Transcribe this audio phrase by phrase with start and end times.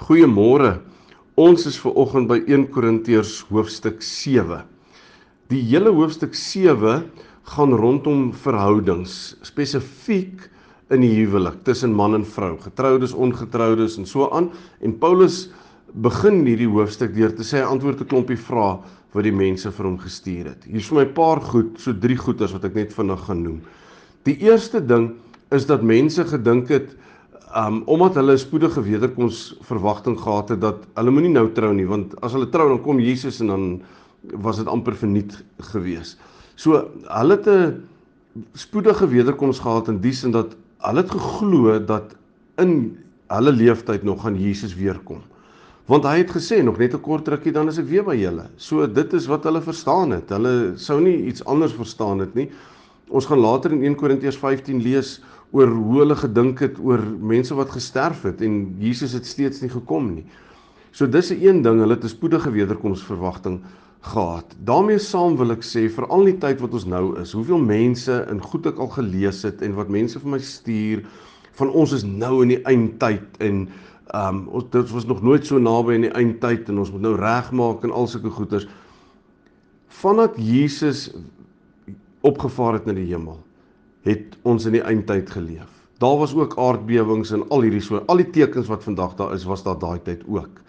[0.00, 0.78] Goeiemôre.
[1.36, 4.62] Ons is ver oggend by 1 Korintiërs hoofstuk 7.
[5.52, 7.02] Die hele hoofstuk 7
[7.50, 10.46] gaan rondom verhoudings, spesifiek
[10.90, 14.48] in die huwelik tussen man en vrou, getroudes, ongetroudes en so aan.
[14.80, 15.50] En Paulus
[15.92, 18.80] begin hierdie hoofstuk deur te sê hy antwoord 'n klompie vrae
[19.12, 20.64] wat die mense vir hom gestuur het.
[20.64, 23.60] Hier's vir my 'n paar goed, so drie goeters wat ek net vinnig gaan noem.
[24.24, 25.12] Die eerste ding
[25.52, 26.96] is dat mense gedink het
[27.56, 32.14] um omdat hulle spoedige wederkoms verwagting gehad het dat hulle moenie nou trou nie want
[32.22, 33.64] as hulle trou dan kom Jesus en dan
[34.44, 35.38] was dit amper verniet
[35.72, 36.16] gewees.
[36.54, 37.82] So hulle het 'n
[38.54, 42.14] spoedige wederkoms gehad in die sin dat hulle het geglo dat
[42.58, 42.96] in
[43.28, 45.22] hulle leeftyd nog gaan Jesus weer kom.
[45.86, 48.46] Want hy het gesê nog net 'n kort rukkie dan is ek weer by julle.
[48.56, 50.28] So dit is wat hulle verstaan het.
[50.28, 52.50] Hulle sou nie iets anders verstaan het nie.
[53.10, 55.18] Ons gaan later in 1 Korintiërs 15 lees
[55.50, 59.70] oor hoe hulle gedink het oor mense wat gesterf het en Jesus het steeds nie
[59.72, 60.26] gekom nie.
[60.92, 63.62] So dis 'n een ding, hulle het 'n spoedige wederkomsverwagting
[64.00, 64.56] gehad.
[64.64, 68.26] daarmee saam wil ek sê vir al die tyd wat ons nou is, hoeveel mense
[68.30, 71.04] in goed ek al gelees het en wat mense vir my stuur
[71.52, 73.68] van ons is nou in die eindtyd en
[74.14, 77.14] um ons dit was nog nooit so naby in die eindtyd en ons moet nou
[77.16, 78.66] regmaak en al sulke goeters.
[80.00, 81.10] Vandat Jesus
[82.26, 83.38] opgevaar het na die hemel,
[84.06, 85.68] het ons in die eindtyd geleef.
[86.00, 89.44] Daar was ook aardbewings en al hierdie so al die tekens wat vandag daar is,
[89.44, 90.62] was daar daai tyd ook.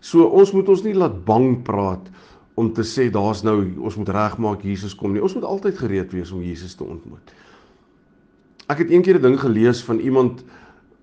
[0.00, 2.06] So ons moet ons nie laat bang praat
[2.56, 5.22] om te sê daar's nou ons moet regmaak Jesus kom nie.
[5.22, 7.34] Ons moet altyd gereed wees om Jesus te ontmoet.
[8.70, 10.44] Ek het eendag 'n ding gelees van iemand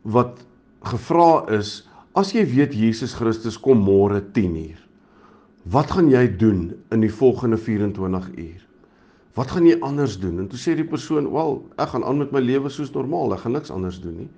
[0.03, 0.44] wat
[0.83, 4.79] gevra is as jy weet Jesus Christus kom môre 10uur.
[5.63, 8.61] Wat gaan jy doen in die volgende 24 uur?
[9.33, 10.44] Wat gaan jy anders doen?
[10.44, 13.33] En toe sê die persoon, "Wel, ek gaan aan met my lewe soos normaal.
[13.33, 14.29] Ek gaan niks anders doen nie."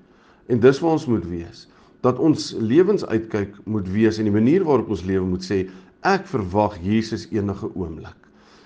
[0.47, 1.67] En dis waar ons moet wees.
[2.01, 5.69] Dat ons lewensuitkyk moet wees en die manier waarop ons lewe moet sê,
[6.01, 8.15] "Ek verwag Jesus enige oomblik."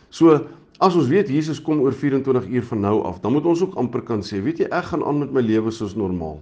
[0.09, 0.47] So,
[0.79, 3.75] as ons weet Jesus kom oor 24 uur van nou af, dan moet ons ook
[3.75, 6.41] amper kan sê, "Weet jy, ek gaan aan met my lewe soos normaal.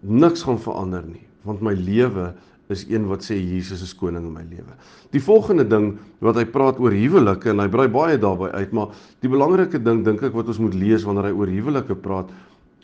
[0.00, 2.34] Niks gaan verander nie, want my lewe
[2.72, 4.74] is een wat sê Jesus is koning in my lewe.
[5.14, 5.92] Die volgende ding
[6.24, 10.02] wat hy praat oor huwelike en hy brei baie daarby uit, maar die belangrike ding
[10.06, 12.32] dink ek wat ons moet lees wanneer hy oor huwelike praat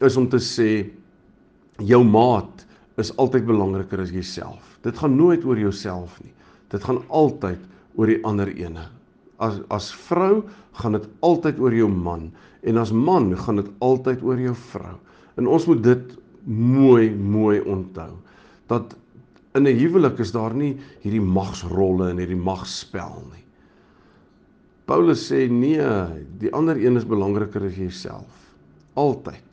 [0.03, 0.71] is om te sê
[1.83, 2.65] jou maat
[3.01, 4.63] is altyd belangriker as jouself.
[4.87, 6.33] Dit gaan nooit oor jouself nie.
[6.71, 7.61] Dit gaan altyd
[7.99, 8.87] oor die ander ene.
[9.43, 10.45] As as vrou
[10.79, 12.31] gaan dit altyd oor jou man
[12.63, 14.97] en as man gaan dit altyd oor jou vrou.
[15.41, 18.13] En ons moet dit mooi mooi onthou
[18.71, 18.95] dat
[19.55, 23.45] in 'n huwelik is daar nie hierdie magsrolle en hierdie magspel nie.
[24.87, 25.87] Paulus sê nee,
[26.41, 28.33] die ander een is belangriker as jouself.
[28.95, 29.45] Altyd.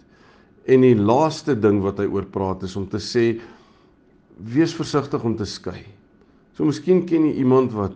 [0.66, 3.40] En die laaste ding wat hy oor praat is om te sê
[4.40, 5.84] wees versigtig om te skei.
[6.56, 7.96] So miskien ken jy iemand wat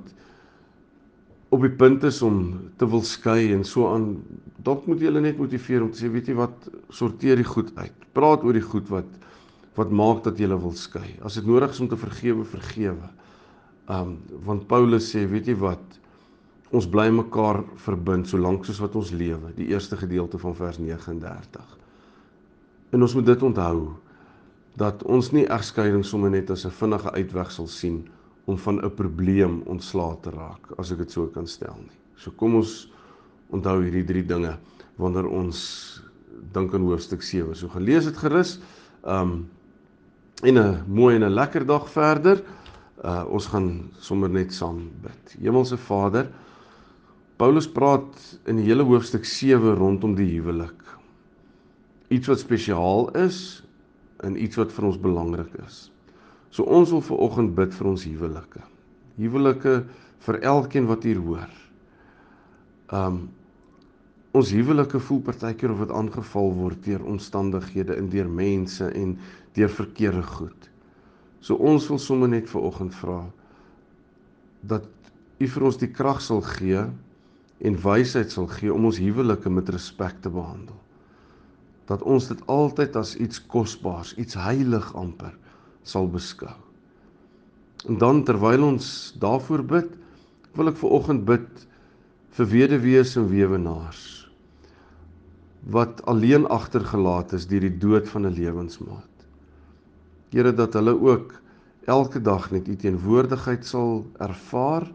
[1.53, 4.17] op die punt is om te wil skei en so aan
[4.63, 7.71] dalk moet jy hulle net motiveer om te sê weet jy wat sorteer die goed
[7.75, 7.93] uit.
[8.13, 9.09] Praat oor die goed wat
[9.75, 11.15] wat maak dat jy wil skei.
[11.25, 13.09] As dit nodig is om te vergewe, vergewe.
[13.89, 15.99] Um want Paulus sê, weet jy wat?
[16.73, 19.51] Ons bly mekaar verbind solank soos wat ons lewe.
[19.57, 21.77] Die eerste gedeelte van vers 39.
[22.93, 23.93] En ons moet dit onthou
[24.77, 28.07] dat ons nie egskeiding sommer net as 'n vinnige uitweg sal sien
[28.45, 31.99] om van 'n probleem ontslae te raak, as ek dit so kan stel nie.
[32.15, 32.91] So kom ons
[33.49, 34.57] onthou hierdie drie dinge
[34.97, 36.01] wanneer ons
[36.53, 37.55] dink aan hoofstuk 7.
[37.55, 38.59] So gelees dit gerus.
[39.03, 39.49] Um
[40.41, 42.43] en 'n mooi en 'n lekker dag verder.
[43.03, 45.35] Uh ons gaan sommer net saam bid.
[45.41, 46.27] Hemelse Vader,
[47.37, 50.83] Paulus praat in die hele hoofstuk 7 rondom die huwelik.
[52.07, 53.63] Iets wat spesiaal is
[54.23, 55.91] en iets wat vir ons belangrik is.
[56.49, 58.61] So ons wil ver oggend bid vir ons huwelike.
[59.17, 59.83] Huwelike
[60.19, 61.49] vir elkeen wat hier hoor.
[62.93, 63.29] Um
[64.33, 69.17] ons huwelike voel partykeer of dit aangeval word deur omstandighede en deur mense en
[69.53, 70.69] deur verkeerde goed.
[71.43, 73.21] So ons wil sommer net vir oggend vra
[74.61, 74.89] dat
[75.41, 76.85] U vir ons die krag sal gee
[77.67, 80.77] en wysheid sal gee om ons huwelike met respek te behandel.
[81.85, 85.33] dat ons dit altyd as iets kosbaars, iets heilig amper
[85.83, 86.55] sal beskou.
[87.91, 89.89] En dan terwyl ons daarvoor bid,
[90.55, 91.65] wil ek ver oggend bid
[92.37, 94.22] vir weduwees en weewenaars
[95.63, 99.27] wat alleen agtergelaat is deur die dood van 'n lewensmaat.
[100.29, 101.41] Here dat hulle ook
[101.85, 104.91] elke dag net u teenwoordigheid sal ervaar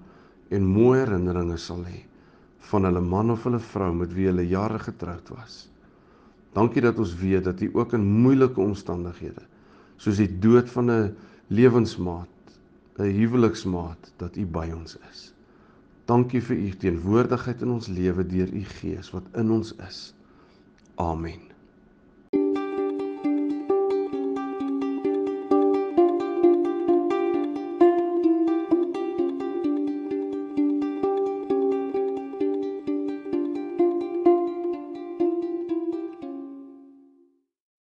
[0.49, 2.05] en mooi herinneringe sal hê
[2.59, 5.69] van hulle man of hulle vrou met wie hulle jare getroud was.
[6.53, 9.45] Dankie dat ons weet dat U ook in moeilike omstandighede,
[9.97, 11.17] soos die dood van 'n
[11.49, 12.59] lewensmaat,
[12.99, 15.33] 'n huweliksmaat, dat U by ons is.
[16.05, 20.15] Dankie vir U teenwoordigheid in ons lewe deur U Gees wat in ons is.
[20.99, 21.58] Amen.